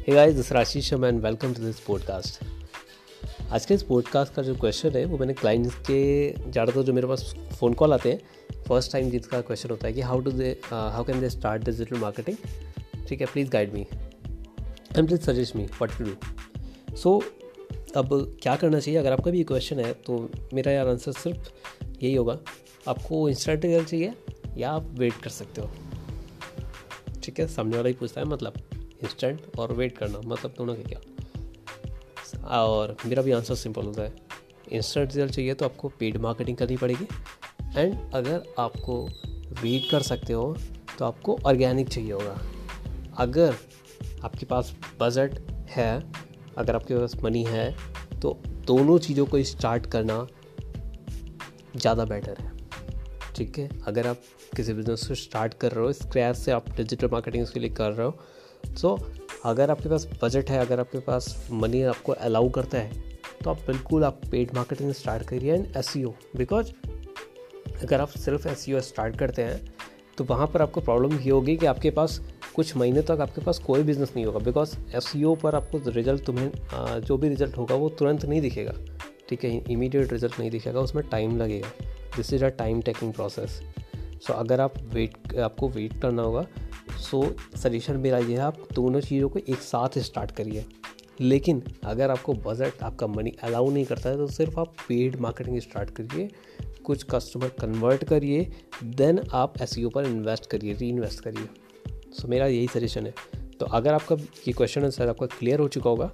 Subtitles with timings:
[0.00, 2.44] Hey guys this Rashi Sharma and welcome to this podcast
[3.50, 7.06] आज के इस podcast का जो क्वेश्चन है, वो मैंने क्लाइंट्स के, ज़्यादातर जो मेरे
[7.06, 10.50] पास फ़ोन कॉल आते हैं फ़र्स्ट टाइम जिसका क्वेश्चन होता है कि how do they
[10.70, 12.36] how can they start digital marketing
[13.08, 17.16] ठीक है please guide me and please suggest me what to do so
[17.96, 18.08] अब
[18.42, 19.00] क्या करना चाहिए?
[19.00, 21.50] अगर आपका भी क्वेश्चन है तो मेरा यार आंसर सिर्फ़
[21.84, 22.38] यही होगा।
[22.88, 24.12] आपको इंस्टेंट रिज़ल्ट चाहिए
[24.56, 25.70] या आप वेट कर सकते हो?
[27.22, 28.62] ठीक है, सामने वाला ही पूछता है मतलब।
[29.02, 31.00] इंस्टेंट और वेट करना मतलब दोनों के क्या?
[32.50, 34.12] और मेरा भी आंसर सिंपल होता है।
[34.68, 37.06] इंस्टेंट रिज़ल्ट चाहिए तो आपको पेड मार्केटिंग करनी पड़ेगी।
[37.76, 39.02] एंड अगर आपको
[39.62, 40.56] वेट कर सकते हो
[40.98, 42.40] तो आपको ऑर्गेनिक चाहिए होगा।
[43.18, 43.54] अगर
[44.24, 45.38] आपके पास बजट
[45.70, 46.02] है,
[46.58, 47.74] अगर आपके पास मनी है
[48.20, 50.26] तो दोनों चीज़ों को स्टार्ट करना
[51.76, 52.58] ज़्यादा बेटर है।
[53.34, 53.68] ठीक है?
[53.86, 54.22] अगर आप
[54.56, 57.92] किसी बिज़नेस को स्टार्ट कर रहे हो स्क्रैच से आप डिजिटल मार्केटिंग के लिए कर
[57.92, 58.18] रहे हो
[58.66, 59.04] सो so,
[59.44, 62.90] अगर आपके पास बजट है अगर आपके पास मनी आपको अलाउ करता है
[63.44, 65.92] तो आप बिल्कुल आप पेड मार्केटिंग स्टार्ट करिए एंड एस
[66.36, 66.72] बिकॉज़
[67.82, 69.74] अगर आप सिर्फ़ एस स्टार्ट करते हैं
[70.18, 72.20] तो वहाँ पर आपको प्रॉब्लम ये होगी कि आपके पास
[72.54, 77.00] कुछ महीने तक आपके पास कोई बिज़नेस नहीं होगा। बिकॉज़ एस पर आपको रिज़ल्ट तुम्हें
[77.00, 78.72] जो भी रिज़ल्ट होगा वो तुरंत नहीं दिखेगा।
[79.28, 79.50] ठीक है?
[79.70, 81.68] इमीडिएट रिज़ल्ट नहीं दिखेगा उसमें टाइम लगेगा।
[82.16, 83.60] This is a time taking process
[84.20, 86.46] so अगर आप वेट आपको वेट करना होगा
[87.00, 87.22] सो
[87.56, 90.64] सजेशन मेरा ये है, आप दोनों चीज़ों को एक साथ स्टार्ट करिए।
[91.20, 95.58] लेकिन अगर आपको बजट आपका मनी अलाउ नहीं करता है तो सिर्फ़ आप पेड मार्केटिंग
[95.60, 96.28] स्टार्ट करिए,
[96.84, 98.50] कुछ कस्टमर कन्वर्ट करिए
[98.84, 101.48] देन आप एस e पर इन्वेस्ट करिए री इन्वेस्ट करिए।
[102.12, 103.14] सो मेरा यही सजेशन है।
[103.60, 106.06] तो अगर आपका ये क्वेश्चन आंसर आपका क्लियर हो चुका होगा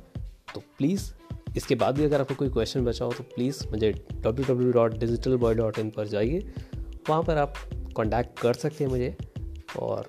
[0.55, 1.11] तो प्लीज़
[1.57, 4.97] इसके बाद भी अगर आपको कोई क्वेश्चन बचा हो तो प्लीज़ मुझे W W dot
[4.99, 6.53] digital boy dot in पर जाइए।
[7.09, 7.55] वहाँ पर आप
[7.97, 9.17] कॉन्टैक्ट कर सकते हैं मुझे
[9.79, 10.09] और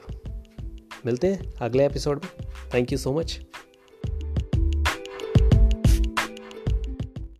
[1.05, 3.39] मिलते हैं अगले एपिसोड में। Thank you so much